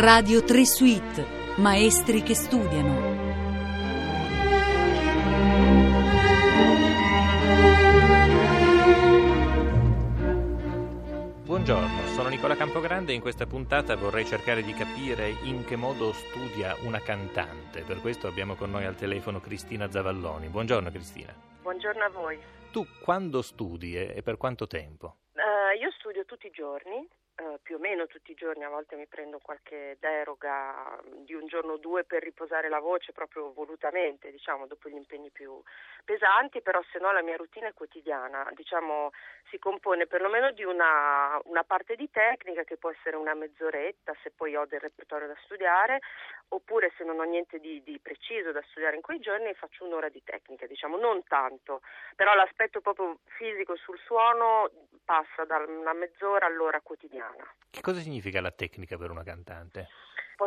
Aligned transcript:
Radio 0.00 0.44
3 0.44 0.64
Suite, 0.64 1.26
maestri 1.56 2.22
che 2.22 2.36
studiano. 2.36 3.16
Buongiorno, 11.42 12.06
sono 12.14 12.28
Nicola 12.28 12.54
Campogrande 12.54 13.10
e 13.10 13.16
in 13.16 13.20
questa 13.20 13.46
puntata 13.46 13.96
vorrei 13.96 14.24
cercare 14.24 14.62
di 14.62 14.72
capire 14.72 15.30
in 15.42 15.64
che 15.64 15.74
modo 15.74 16.12
studia 16.12 16.76
una 16.84 17.00
cantante. 17.00 17.82
Per 17.82 18.00
questo 18.00 18.28
abbiamo 18.28 18.54
con 18.54 18.70
noi 18.70 18.84
al 18.84 18.94
telefono 18.94 19.40
Cristina 19.40 19.90
Zavalloni. 19.90 20.46
Buongiorno 20.46 20.92
Cristina. 20.92 21.34
Buongiorno 21.62 22.04
a 22.04 22.10
voi. 22.10 22.38
Tu 22.70 22.86
quando 23.02 23.42
studi 23.42 23.96
e 23.96 24.22
per 24.22 24.36
quanto 24.36 24.68
tempo? 24.68 25.16
Uh, 25.32 25.76
io 25.76 25.90
studio 25.98 26.24
tutti 26.24 26.46
i 26.46 26.52
giorni, 26.52 27.04
eh, 27.40 27.60
più 27.62 27.76
o 27.76 27.78
meno 27.78 28.08
tutti 28.08 28.32
i 28.32 28.34
giorni, 28.34 28.64
a 28.64 28.68
volte 28.68 28.96
mi 28.96 29.06
prendo 29.06 29.38
qualche 29.38 29.96
deroga 30.00 30.98
di 31.18 31.34
un 31.34 31.46
giorno 31.46 31.74
o 31.74 31.76
due 31.76 32.02
per 32.02 32.20
riposare 32.20 32.68
la 32.68 32.80
voce 32.80 33.12
proprio 33.12 33.52
volutamente, 33.52 34.32
diciamo, 34.32 34.66
dopo 34.66 34.88
gli 34.88 34.96
impegni 34.96 35.30
più 35.30 35.62
pesanti, 36.04 36.60
però 36.62 36.82
se 36.90 36.98
no 36.98 37.12
la 37.12 37.22
mia 37.22 37.36
routine 37.36 37.68
è 37.68 37.74
quotidiana, 37.74 38.50
diciamo, 38.54 39.12
si 39.50 39.58
compone 39.60 40.08
perlomeno 40.08 40.50
di 40.50 40.64
una, 40.64 41.40
una 41.44 41.62
parte 41.62 41.94
di 41.94 42.10
tecnica 42.10 42.64
che 42.64 42.76
può 42.76 42.90
essere 42.90 43.14
una 43.14 43.34
mezz'oretta 43.34 44.16
se 44.20 44.32
poi 44.34 44.56
ho 44.56 44.66
del 44.66 44.80
repertorio 44.80 45.28
da 45.28 45.36
studiare, 45.44 46.00
oppure 46.48 46.92
se 46.96 47.04
non 47.04 47.20
ho 47.20 47.24
niente 47.24 47.60
di, 47.60 47.80
di 47.84 48.00
preciso 48.00 48.50
da 48.50 48.64
studiare 48.70 48.96
in 48.96 49.02
quei 49.02 49.20
giorni 49.20 49.54
faccio 49.54 49.84
un'ora 49.84 50.08
di 50.08 50.24
tecnica, 50.24 50.66
diciamo, 50.66 50.96
non 50.96 51.22
tanto, 51.22 51.82
però 52.16 52.34
l'aspetto 52.34 52.80
proprio 52.80 53.18
fisico 53.36 53.76
sul 53.76 53.98
suono 54.00 54.70
passa 55.04 55.44
da 55.44 55.58
una 55.58 55.92
mezz'ora 55.92 56.46
all'ora 56.46 56.80
quotidiana 56.80 57.27
italiana. 57.28 57.54
Che 57.70 57.80
cosa 57.80 58.00
significa 58.00 58.40
la 58.40 58.50
tecnica 58.50 58.96
per 58.96 59.10
una 59.10 59.22
cantante? 59.22 59.88
Può 60.38 60.46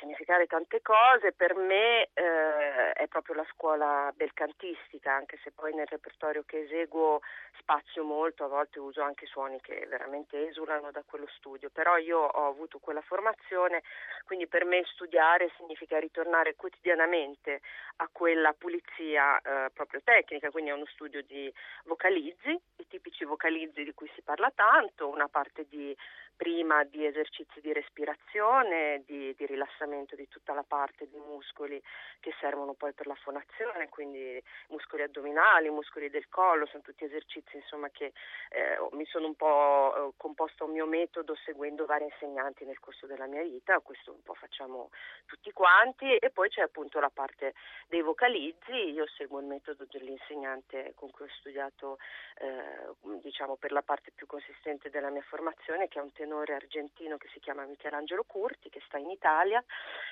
significare 0.00 0.48
tante 0.48 0.82
cose, 0.82 1.30
per 1.30 1.54
me 1.54 2.08
eh, 2.14 2.90
è 2.94 3.06
proprio 3.06 3.36
la 3.36 3.46
scuola 3.52 4.12
belcantistica, 4.12 5.14
anche 5.14 5.38
se 5.44 5.52
poi 5.52 5.72
nel 5.72 5.86
repertorio 5.86 6.42
che 6.44 6.62
eseguo 6.62 7.20
spazio 7.60 8.02
molto, 8.02 8.42
a 8.42 8.48
volte 8.48 8.80
uso 8.80 9.02
anche 9.02 9.26
suoni 9.26 9.60
che 9.60 9.86
veramente 9.88 10.48
esulano 10.48 10.90
da 10.90 11.04
quello 11.06 11.28
studio, 11.36 11.70
però 11.70 11.96
io 11.96 12.18
ho 12.18 12.48
avuto 12.48 12.80
quella 12.80 13.02
formazione, 13.02 13.84
quindi 14.24 14.48
per 14.48 14.64
me 14.64 14.82
studiare 14.86 15.52
significa 15.56 16.00
ritornare 16.00 16.56
quotidianamente 16.56 17.60
a 17.98 18.08
quella 18.10 18.52
pulizia 18.52 19.38
eh, 19.38 19.70
proprio 19.72 20.00
tecnica, 20.02 20.50
quindi 20.50 20.70
è 20.70 20.74
uno 20.74 20.86
studio 20.86 21.22
di 21.22 21.52
vocalizzi, 21.84 22.50
i 22.50 22.86
tipici 22.88 23.24
vocalizzi 23.24 23.84
di 23.84 23.94
cui 23.94 24.10
si 24.16 24.22
parla 24.22 24.50
tanto, 24.52 25.08
una 25.08 25.28
parte 25.28 25.66
di 25.68 25.96
prima 26.40 26.84
di 26.84 27.04
esercizi 27.04 27.60
di 27.60 27.70
respirazione, 27.70 29.02
di, 29.04 29.19
di, 29.36 29.46
rilassamento 29.46 30.16
di 30.16 30.26
tutta 30.28 30.52
la 30.54 30.62
parte 30.62 31.08
dei 31.08 31.20
muscoli 31.20 31.80
che 32.20 32.32
servono 32.40 32.74
poi 32.74 32.92
per 32.92 33.06
la 33.06 33.14
fonazione, 33.14 33.88
quindi 33.88 34.42
muscoli 34.68 35.02
addominali, 35.02 35.70
muscoli 35.70 36.10
del 36.10 36.28
collo, 36.28 36.66
sono 36.66 36.82
tutti 36.82 37.04
esercizi 37.04 37.56
insomma, 37.56 37.88
che 37.90 38.12
eh, 38.50 38.78
mi 38.92 39.04
sono 39.06 39.26
un 39.26 39.34
po' 39.34 39.94
eh, 39.94 40.12
composto 40.16 40.64
un 40.64 40.72
mio 40.72 40.86
metodo 40.86 41.36
seguendo 41.44 41.86
vari 41.86 42.04
insegnanti 42.04 42.64
nel 42.64 42.80
corso 42.80 43.06
della 43.06 43.26
mia 43.26 43.42
vita, 43.42 43.78
questo 43.80 44.12
un 44.12 44.22
po' 44.22 44.34
facciamo 44.34 44.90
tutti 45.26 45.52
quanti 45.52 46.16
e 46.16 46.30
poi 46.30 46.48
c'è 46.48 46.62
appunto 46.62 46.98
la 47.00 47.10
parte 47.10 47.54
dei 47.86 48.02
vocalizzi, 48.02 48.72
io 48.72 49.06
seguo 49.16 49.40
il 49.40 49.46
metodo 49.46 49.86
dell'insegnante 49.90 50.92
con 50.96 51.10
cui 51.10 51.26
ho 51.26 51.30
studiato 51.38 51.98
eh, 52.38 53.18
diciamo 53.22 53.56
per 53.56 53.72
la 53.72 53.82
parte 53.82 54.10
più 54.10 54.26
consistente 54.26 54.90
della 54.90 55.10
mia 55.10 55.22
formazione 55.22 55.88
che 55.88 55.98
è 55.98 56.02
un 56.02 56.12
tenore 56.12 56.30
tenore 56.30 56.54
argentino 56.54 57.16
che 57.16 57.28
si 57.32 57.40
chiama 57.40 57.64
Michelangelo 57.64 58.24
Curti, 58.24 58.70
che 58.70 58.80
sta 58.86 58.98
in 58.98 59.09
Italia, 59.10 59.62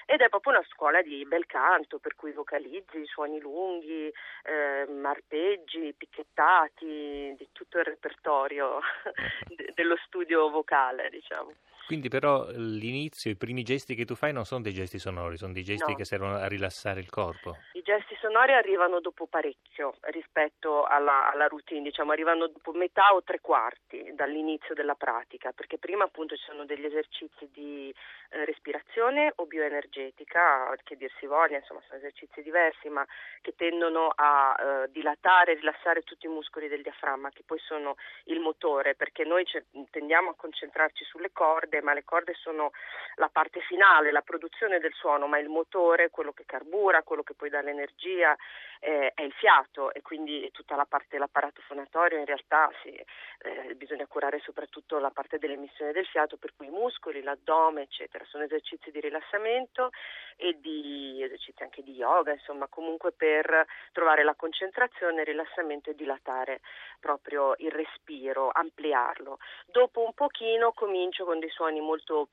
ed 0.06 0.20
è 0.20 0.28
proprio 0.28 0.52
una 0.52 0.64
scuola 0.70 1.02
di 1.02 1.24
bel 1.26 1.46
canto, 1.46 1.98
per 1.98 2.14
cui 2.14 2.32
vocalizzi, 2.32 3.04
suoni 3.04 3.40
lunghi, 3.40 4.10
eh, 4.44 4.86
arpeggi, 5.02 5.94
picchettati, 5.96 7.34
di 7.36 7.48
tutto 7.52 7.78
il 7.78 7.84
repertorio 7.84 8.80
dello 9.74 9.96
studio 10.06 10.48
vocale, 10.50 11.10
diciamo. 11.10 11.52
Quindi 11.88 12.10
però 12.10 12.44
l'inizio, 12.50 13.30
i 13.30 13.36
primi 13.36 13.62
gesti 13.62 13.94
che 13.94 14.04
tu 14.04 14.14
fai 14.14 14.30
non 14.30 14.44
sono 14.44 14.60
dei 14.60 14.74
gesti 14.74 14.98
sonori, 14.98 15.38
sono 15.38 15.54
dei 15.54 15.64
gesti 15.64 15.92
no. 15.92 15.96
che 15.96 16.04
servono 16.04 16.36
a 16.36 16.46
rilassare 16.46 17.00
il 17.00 17.08
corpo. 17.08 17.56
I 17.72 17.80
gesti 17.80 18.14
sonori 18.20 18.52
arrivano 18.52 19.00
dopo 19.00 19.26
parecchio 19.26 19.94
rispetto 20.10 20.84
alla, 20.84 21.30
alla 21.32 21.46
routine, 21.46 21.80
diciamo 21.80 22.12
arrivano 22.12 22.48
dopo 22.48 22.72
metà 22.72 23.14
o 23.14 23.22
tre 23.22 23.40
quarti 23.40 24.12
dall'inizio 24.12 24.74
della 24.74 24.96
pratica, 24.96 25.52
perché 25.52 25.78
prima 25.78 26.04
appunto 26.04 26.36
ci 26.36 26.44
sono 26.44 26.66
degli 26.66 26.84
esercizi 26.84 27.48
di 27.50 27.88
eh, 27.88 28.44
respirazione 28.44 29.32
o 29.36 29.46
bioenergetica, 29.46 30.76
che 30.84 30.94
dir 30.94 31.10
si 31.18 31.24
voglia, 31.24 31.56
insomma 31.56 31.80
sono 31.86 32.00
esercizi 32.00 32.42
diversi, 32.42 32.90
ma 32.90 33.06
che 33.40 33.54
tendono 33.56 34.12
a 34.14 34.54
eh, 34.60 34.90
dilatare 34.92 35.54
rilassare 35.54 36.02
tutti 36.02 36.26
i 36.26 36.28
muscoli 36.28 36.68
del 36.68 36.82
diaframma, 36.82 37.30
che 37.30 37.44
poi 37.46 37.58
sono 37.60 37.96
il 38.24 38.40
motore, 38.40 38.94
perché 38.94 39.24
noi 39.24 39.46
tendiamo 39.90 40.28
a 40.28 40.34
concentrarci 40.34 41.04
sulle 41.04 41.32
corde 41.32 41.76
corde, 41.78 41.82
ma 41.82 41.92
le 41.94 42.04
corde 42.04 42.34
sono 42.34 42.70
la 43.16 43.28
parte 43.28 43.60
finale, 43.60 44.12
la 44.12 44.22
produzione 44.22 44.78
del 44.78 44.92
suono, 44.92 45.26
ma 45.26 45.38
il 45.38 45.48
motore, 45.48 46.10
quello 46.10 46.32
che 46.32 46.44
carbura, 46.44 47.02
quello 47.02 47.22
che 47.22 47.34
poi 47.34 47.50
dà 47.50 47.60
l'energia, 47.60 48.36
eh, 48.80 49.12
è 49.14 49.22
il 49.22 49.32
fiato 49.32 49.92
e 49.92 50.02
quindi 50.02 50.48
tutta 50.52 50.76
la 50.76 50.84
parte 50.84 51.08
dell'apparato 51.10 51.60
fonatorio 51.62 52.18
in 52.18 52.24
realtà 52.24 52.70
sì, 52.82 52.90
eh, 52.90 53.74
bisogna 53.74 54.06
curare 54.06 54.38
soprattutto 54.40 54.98
la 54.98 55.10
parte 55.10 55.38
dell'emissione 55.38 55.92
del 55.92 56.06
fiato, 56.06 56.36
per 56.36 56.52
cui 56.56 56.66
i 56.66 56.70
muscoli, 56.70 57.22
l'addome, 57.22 57.82
eccetera. 57.82 58.24
Sono 58.26 58.44
esercizi 58.44 58.90
di 58.90 59.00
rilassamento 59.00 59.90
e 60.36 60.58
di 60.60 61.20
esercizi 61.22 61.62
anche 61.62 61.82
di 61.82 61.94
yoga, 61.94 62.32
insomma, 62.32 62.68
comunque 62.68 63.12
per 63.12 63.66
trovare 63.92 64.22
la 64.22 64.34
concentrazione, 64.34 65.20
il 65.20 65.26
rilassamento 65.26 65.90
e 65.90 65.94
dilatare 65.94 66.60
proprio 67.00 67.54
il 67.58 67.72
respiro, 67.72 68.50
ampliarlo. 68.52 69.38
Dopo 69.66 70.04
un 70.04 70.12
pochino 70.14 70.72
comincio 70.72 71.24
con 71.24 71.38
dei 71.40 71.50
suoni 71.50 71.67
suoni 71.68 71.80
molto, 71.80 72.28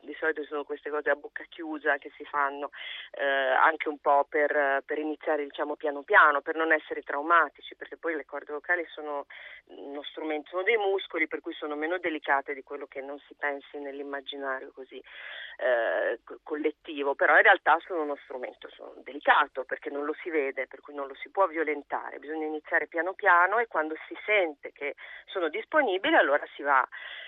di 0.00 0.16
solito 0.18 0.42
sono 0.44 0.64
queste 0.64 0.90
cose 0.90 1.10
a 1.10 1.14
bocca 1.14 1.44
chiusa 1.48 1.98
che 1.98 2.10
si 2.16 2.24
fanno 2.24 2.70
eh, 3.12 3.24
anche 3.24 3.88
un 3.88 3.98
po' 3.98 4.26
per, 4.28 4.82
per 4.84 4.98
iniziare 4.98 5.44
diciamo 5.44 5.76
piano 5.76 6.02
piano, 6.02 6.40
per 6.40 6.56
non 6.56 6.72
essere 6.72 7.02
traumatici, 7.02 7.76
perché 7.76 7.96
poi 7.96 8.16
le 8.16 8.24
corde 8.24 8.52
vocali 8.52 8.84
sono 8.88 9.26
uno 9.66 10.02
strumento, 10.02 10.50
sono 10.50 10.62
dei 10.62 10.76
muscoli 10.76 11.28
per 11.28 11.40
cui 11.40 11.54
sono 11.54 11.76
meno 11.76 11.98
delicate 11.98 12.52
di 12.52 12.62
quello 12.62 12.86
che 12.86 13.00
non 13.00 13.18
si 13.20 13.34
pensi 13.34 13.78
nell'immaginario 13.78 14.72
così 14.74 15.00
eh, 15.58 16.18
collettivo, 16.42 17.14
però 17.14 17.36
in 17.36 17.42
realtà 17.42 17.78
sono 17.86 18.02
uno 18.02 18.16
strumento 18.24 18.68
sono 18.70 18.94
delicato 19.04 19.64
perché 19.64 19.90
non 19.90 20.04
lo 20.04 20.14
si 20.22 20.30
vede, 20.30 20.66
per 20.66 20.80
cui 20.80 20.94
non 20.94 21.06
lo 21.06 21.14
si 21.14 21.30
può 21.30 21.46
violentare, 21.46 22.18
bisogna 22.18 22.46
iniziare 22.46 22.88
piano 22.88 23.14
piano 23.14 23.58
e 23.58 23.66
quando 23.66 23.94
si 24.08 24.16
sente 24.24 24.72
che 24.72 24.96
sono 25.26 25.48
disponibili 25.48 26.16
allora 26.16 26.44
si 26.54 26.62
va 26.62 26.86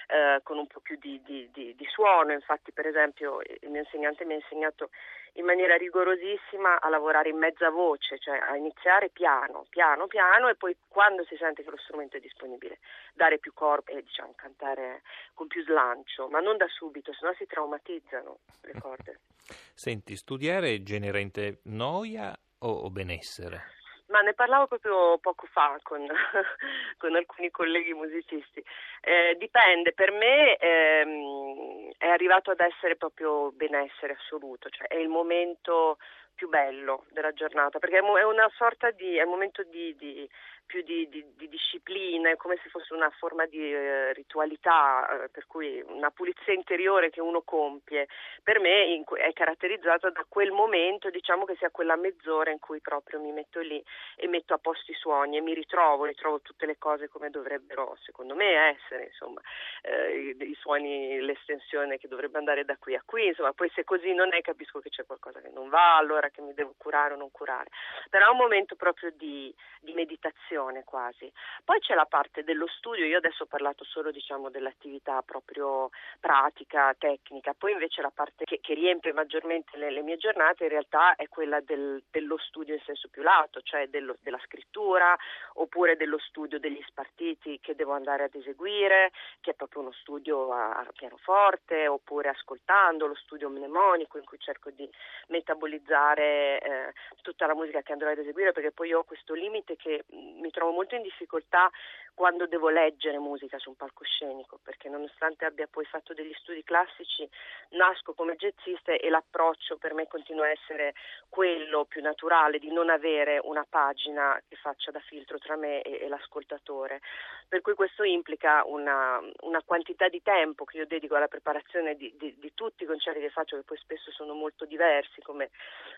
eh, 0.08 0.40
con 0.42 0.58
un 0.58 0.66
po' 0.66 0.80
più 0.80 0.96
di, 0.98 1.20
di, 1.22 1.48
di, 1.52 1.74
di, 1.76 1.86
suono, 1.86 2.32
infatti 2.32 2.72
per 2.72 2.86
esempio 2.86 3.40
il 3.40 3.70
mio 3.70 3.80
insegnante 3.80 4.24
mi 4.24 4.32
ha 4.34 4.36
insegnato 4.36 4.90
in 5.34 5.44
maniera 5.44 5.76
rigorosissima 5.76 6.80
a 6.80 6.88
lavorare 6.88 7.30
in 7.30 7.38
mezza 7.38 7.70
voce, 7.70 8.18
cioè 8.18 8.38
a 8.38 8.56
iniziare 8.56 9.08
piano, 9.10 9.64
piano, 9.68 10.06
piano 10.06 10.48
e 10.48 10.56
poi 10.56 10.76
quando 10.88 11.24
si 11.24 11.36
sente 11.36 11.62
che 11.62 11.70
lo 11.70 11.78
strumento 11.78 12.16
è 12.16 12.20
disponibile 12.20 12.78
dare 13.14 13.38
più 13.38 13.52
corpo 13.54 13.92
e 13.92 14.02
diciamo 14.02 14.32
cantare 14.36 15.02
con 15.34 15.46
più 15.46 15.62
slancio, 15.64 16.28
ma 16.28 16.40
non 16.40 16.56
da 16.56 16.66
subito, 16.68 17.12
sennò 17.14 17.32
si 17.34 17.46
traumatizzano 17.46 18.38
le 18.62 18.74
corde. 18.78 19.20
Senti, 19.74 20.16
studiare 20.16 20.82
genera 20.82 21.18
in 21.18 21.30
te 21.30 21.60
noia 21.64 22.36
o, 22.58 22.68
o 22.68 22.90
benessere? 22.90 23.80
Ma 24.06 24.20
ne 24.20 24.34
parlavo 24.34 24.66
proprio 24.66 25.18
poco 25.18 25.46
fa 25.46 25.78
con, 25.82 26.06
con 26.98 27.14
alcuni 27.14 27.50
colleghi 27.50 27.94
musicisti. 27.94 28.62
Eh, 29.00 29.36
dipende, 29.38 29.92
per 29.92 30.10
me 30.12 30.56
ehm, 30.56 31.90
è 31.96 32.08
arrivato 32.08 32.50
ad 32.50 32.60
essere 32.60 32.96
proprio 32.96 33.52
benessere 33.52 34.14
assoluto, 34.18 34.68
cioè 34.68 34.86
è 34.88 34.96
il 34.96 35.08
momento 35.08 35.98
più 36.34 36.48
bello 36.48 37.04
della 37.10 37.32
giornata, 37.32 37.78
perché 37.78 37.98
è 37.98 38.22
una 38.24 38.50
sorta 38.56 38.90
di, 38.90 39.16
è 39.16 39.22
un 39.22 39.30
momento 39.30 39.62
di, 39.64 39.94
di 39.96 40.28
più 40.72 40.82
di, 40.82 41.06
di, 41.10 41.22
di, 41.36 41.48
disciplina, 41.48 42.30
è 42.30 42.36
come 42.36 42.58
se 42.62 42.70
fosse 42.70 42.94
una 42.94 43.10
forma 43.10 43.44
di 43.44 43.58
eh, 43.58 44.14
ritualità, 44.14 45.24
eh, 45.24 45.28
per 45.28 45.46
cui 45.46 45.82
una 45.86 46.10
pulizia 46.10 46.54
interiore 46.54 47.10
che 47.10 47.20
uno 47.20 47.42
compie. 47.42 48.08
Per 48.42 48.58
me 48.58 48.84
in, 48.84 49.04
è 49.16 49.32
caratterizzata 49.34 50.08
da 50.08 50.24
quel 50.26 50.50
momento, 50.50 51.10
diciamo 51.10 51.44
che 51.44 51.56
sia 51.56 51.70
quella 51.70 51.96
mezz'ora 51.96 52.50
in 52.50 52.58
cui 52.58 52.80
proprio 52.80 53.20
mi 53.20 53.32
metto 53.32 53.60
lì 53.60 53.84
e 54.16 54.26
metto 54.28 54.54
a 54.54 54.58
posto 54.58 54.90
i 54.90 54.94
suoni 54.94 55.36
e 55.36 55.42
mi 55.42 55.52
ritrovo, 55.52 56.06
ritrovo 56.06 56.40
tutte 56.40 56.64
le 56.64 56.78
cose 56.78 57.08
come 57.08 57.28
dovrebbero, 57.28 57.96
secondo 58.00 58.34
me, 58.34 58.74
essere, 58.74 59.04
insomma, 59.06 59.42
eh, 59.82 60.34
i, 60.38 60.50
i, 60.50 60.54
suoni, 60.58 61.20
l'estensione 61.20 61.98
che 61.98 62.08
dovrebbe 62.08 62.38
andare 62.38 62.64
da 62.64 62.78
qui 62.78 62.94
a 62.94 63.02
qui, 63.04 63.26
insomma, 63.26 63.52
poi 63.52 63.70
se 63.74 63.84
così 63.84 64.14
non 64.14 64.32
è 64.32 64.40
capisco 64.40 64.80
che 64.80 64.88
c'è 64.88 65.04
qualcosa 65.04 65.40
che 65.40 65.50
non 65.50 65.68
va, 65.68 65.96
allora 65.96 66.21
che 66.30 66.40
mi 66.40 66.54
devo 66.54 66.74
curare 66.76 67.14
o 67.14 67.16
non 67.16 67.30
curare. 67.30 67.70
Però 68.10 68.26
è 68.26 68.30
un 68.30 68.36
momento 68.36 68.76
proprio 68.76 69.10
di, 69.16 69.54
di 69.80 69.92
meditazione 69.92 70.84
quasi. 70.84 71.30
Poi 71.64 71.78
c'è 71.80 71.94
la 71.94 72.06
parte 72.06 72.44
dello 72.44 72.66
studio, 72.68 73.04
io 73.04 73.18
adesso 73.18 73.44
ho 73.44 73.46
parlato 73.46 73.84
solo 73.84 74.10
diciamo, 74.10 74.50
dell'attività 74.50 75.22
proprio 75.22 75.90
pratica, 76.20 76.94
tecnica, 76.98 77.54
poi 77.54 77.72
invece 77.72 78.02
la 78.02 78.12
parte 78.14 78.44
che, 78.44 78.60
che 78.60 78.74
riempie 78.74 79.12
maggiormente 79.12 79.76
le, 79.76 79.90
le, 79.90 80.02
mie 80.02 80.16
giornate 80.16 80.64
in 80.64 80.70
realtà 80.70 81.14
è 81.16 81.28
quella 81.28 81.60
del, 81.60 82.02
dello 82.10 82.38
studio 82.38 82.74
in 82.74 82.80
senso 82.84 83.08
più 83.08 83.22
lato, 83.22 83.60
cioè 83.62 83.88
dello, 83.88 84.16
della 84.20 84.40
scrittura 84.44 85.16
oppure 85.54 85.96
dello 85.96 86.18
studio 86.18 86.58
degli 86.58 86.82
spartiti 86.86 87.58
che 87.60 87.74
devo 87.74 87.92
andare 87.92 88.24
ad 88.24 88.34
eseguire, 88.34 89.10
che 89.40 89.52
è 89.52 89.54
proprio 89.54 89.82
uno 89.82 89.92
studio 89.92 90.52
a, 90.52 90.70
a 90.72 90.92
pianoforte 90.94 91.86
oppure 91.86 92.28
ascoltando, 92.28 93.06
lo 93.06 93.14
studio 93.14 93.48
mnemonico 93.48 94.18
in 94.18 94.24
cui 94.24 94.38
cerco 94.38 94.70
di 94.70 94.88
metabolizzare 95.28 96.11
eh, 96.18 96.92
tutta 97.22 97.46
la 97.46 97.54
musica 97.54 97.82
che 97.82 97.92
andrò 97.92 98.10
ad 98.10 98.18
eseguire 98.18 98.52
perché 98.52 98.72
poi 98.72 98.88
io 98.88 99.00
ho 99.00 99.04
questo 99.04 99.34
limite 99.34 99.76
che 99.76 100.04
mm, 100.14 100.40
mi 100.40 100.50
trovo 100.50 100.72
molto 100.72 100.94
in 100.94 101.02
difficoltà 101.02 101.70
quando 102.14 102.46
devo 102.46 102.68
leggere 102.68 103.18
musica 103.18 103.58
su 103.58 103.70
un 103.70 103.76
palcoscenico 103.76 104.58
perché 104.62 104.88
nonostante 104.88 105.44
abbia 105.44 105.66
poi 105.70 105.84
fatto 105.84 106.12
degli 106.14 106.32
studi 106.34 106.62
classici 106.62 107.28
nasco 107.70 108.14
come 108.14 108.36
jazzista 108.36 108.92
e 108.92 109.08
l'approccio 109.08 109.76
per 109.76 109.94
me 109.94 110.06
continua 110.06 110.44
a 110.44 110.50
essere 110.50 110.94
quello 111.28 111.84
più 111.84 112.02
naturale 112.02 112.58
di 112.58 112.70
non 112.70 112.90
avere 112.90 113.40
una 113.42 113.66
pagina 113.68 114.40
che 114.48 114.56
faccia 114.56 114.90
da 114.90 115.00
filtro 115.00 115.38
tra 115.38 115.56
me 115.56 115.82
e, 115.82 116.04
e 116.04 116.08
l'ascoltatore. 116.08 117.00
Per 117.48 117.60
cui 117.60 117.74
questo 117.74 118.02
implica 118.02 118.62
una, 118.66 119.20
una, 119.40 119.62
quantità 119.64 120.08
di 120.08 120.22
tempo 120.22 120.64
che 120.64 120.78
io 120.78 120.86
dedico 120.86 121.16
alla 121.16 121.28
preparazione 121.28 121.94
di, 121.96 122.14
di, 122.16 122.34
di 122.38 122.52
tutti 122.54 122.82
i 122.82 122.86
concerti 122.86 123.20
che 123.20 123.30
faccio 123.30 123.56
che 123.56 123.62
poi 123.62 123.78
spesso 123.78 124.10
sono 124.10 124.34
molto 124.34 124.64
diversi 124.64 125.20
come 125.22 125.50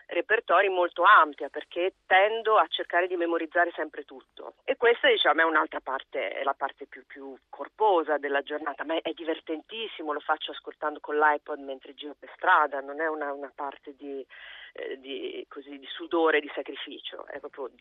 repertori 0.07 0.69
molto 0.69 1.03
ampia 1.03 1.49
perché 1.49 1.95
tendo 2.05 2.57
a 2.57 2.67
cercare 2.67 3.07
di 3.07 3.15
memorizzare 3.15 3.71
sempre 3.75 4.03
tutto. 4.03 4.55
E 4.63 4.75
questa 4.75 5.09
diciamo 5.09 5.41
è 5.41 5.43
un'altra 5.43 5.79
parte, 5.79 6.04
è 6.11 6.43
la 6.43 6.53
parte 6.53 6.85
più, 6.85 7.05
più 7.05 7.35
corposa 7.49 8.17
della 8.17 8.41
giornata, 8.41 8.83
ma 8.83 8.99
è, 9.01 9.11
divertentissimo, 9.13 10.13
lo 10.13 10.19
faccio 10.19 10.51
ascoltando 10.51 10.99
con 10.99 11.17
l'iPod 11.17 11.59
mentre 11.59 11.93
giro 11.93 12.15
per 12.17 12.31
strada, 12.35 12.79
non 12.79 13.01
è 13.01 13.07
una, 13.07 13.33
una 13.33 13.51
parte 13.53 13.95
di, 13.95 14.25
eh, 14.73 14.99
di, 14.99 15.45
così, 15.49 15.77
di, 15.77 15.87
sudore, 15.87 16.39
di 16.39 16.51
sacrificio, 16.53 17.25
è 17.27 17.39
proprio 17.39 17.71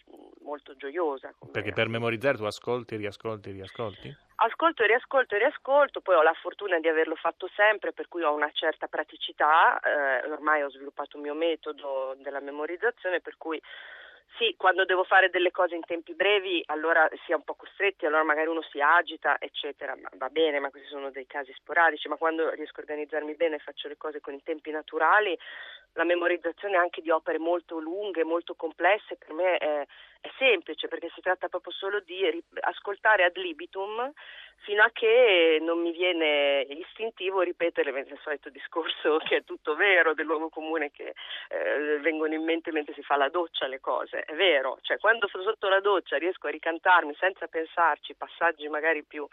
molto 0.42 0.76
gioiosa. 0.76 1.32
Perché 1.50 1.72
per 1.72 1.88
memorizzare 1.88 2.36
tu 2.36 2.44
ascolti, 2.44 2.96
riascolti, 2.96 3.50
riascolti? 3.50 4.16
Ascolto 4.36 4.82
e 4.82 4.86
riascolto 4.88 5.34
e 5.36 5.38
riascolto, 5.38 6.00
poi 6.00 6.16
ho 6.16 6.22
la 6.22 6.34
fortuna 6.34 6.78
di 6.80 6.88
averlo 6.88 7.14
fatto 7.14 7.48
sempre, 7.54 7.92
per 7.92 8.08
cui 8.08 8.22
ho 8.22 8.34
una 8.34 8.50
certa 8.52 8.88
praticità, 8.88 9.78
eh, 9.80 10.28
ormai 10.28 10.62
ho 10.62 10.70
sviluppato 10.70 11.16
un 11.16 11.22
mio 11.22 11.34
metodo 11.34 12.16
della 12.18 12.40
memorizzazione, 12.40 13.20
per 13.20 13.36
cui 13.36 13.60
sì, 14.36 14.54
quando 14.56 14.84
devo 14.84 15.04
fare 15.04 15.30
delle 15.30 15.52
cose 15.52 15.76
in 15.76 15.84
tempi 15.84 16.14
brevi, 16.14 16.62
allora 16.66 17.08
si 17.24 17.30
è 17.30 17.34
un 17.34 17.44
po' 17.44 17.54
costretti, 17.54 18.04
allora 18.04 18.24
magari 18.24 18.48
uno 18.48 18.62
si 18.62 18.80
agita, 18.80 19.36
eccetera, 19.38 19.94
ma 19.94 20.08
va 20.14 20.28
bene, 20.28 20.58
ma 20.58 20.70
questi 20.70 20.88
sono 20.88 21.10
dei 21.10 21.26
casi 21.26 21.52
sporadici, 21.52 22.08
ma 22.08 22.16
quando 22.16 22.50
riesco 22.50 22.80
a 22.80 22.82
organizzarmi 22.82 23.34
bene 23.36 23.56
e 23.56 23.60
faccio 23.60 23.86
le 23.86 23.96
cose 23.96 24.20
con 24.20 24.34
i 24.34 24.42
tempi 24.42 24.72
naturali, 24.72 25.38
la 25.92 26.04
memorizzazione 26.04 26.76
anche 26.76 27.00
di 27.00 27.10
opere 27.10 27.38
molto 27.38 27.78
lunghe, 27.78 28.24
molto 28.24 28.54
complesse, 28.54 29.16
per 29.16 29.32
me 29.32 29.56
è, 29.56 29.86
è 30.24 30.30
semplice 30.38 30.88
perché 30.88 31.10
si 31.14 31.20
tratta 31.20 31.48
proprio 31.48 31.70
solo 31.72 32.00
di 32.00 32.42
ascoltare 32.60 33.24
ad 33.24 33.36
libitum 33.36 34.10
fino 34.64 34.82
a 34.82 34.88
che 34.90 35.58
non 35.60 35.82
mi 35.82 35.92
viene 35.92 36.62
istintivo 36.62 37.42
ripetere 37.42 37.90
il 37.90 38.18
solito 38.22 38.48
discorso 38.48 39.18
che 39.28 39.36
è 39.36 39.44
tutto 39.44 39.74
vero 39.74 40.14
del 40.14 40.24
luogo 40.24 40.48
comune 40.48 40.90
che 40.90 41.12
eh, 41.48 41.98
vengono 42.00 42.32
in 42.32 42.42
mente 42.42 42.72
mentre 42.72 42.94
si 42.94 43.02
fa 43.02 43.16
la 43.16 43.28
doccia 43.28 43.66
le 43.66 43.80
cose. 43.80 44.22
È 44.22 44.34
vero, 44.34 44.78
cioè 44.80 44.96
quando 44.96 45.28
sono 45.28 45.42
sotto 45.42 45.68
la 45.68 45.80
doccia 45.80 46.16
riesco 46.16 46.46
a 46.46 46.50
ricantarmi 46.50 47.14
senza 47.18 47.46
pensarci 47.46 48.14
passaggi 48.14 48.66
magari 48.68 49.04
più 49.04 49.28